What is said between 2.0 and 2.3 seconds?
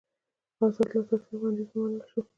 شو.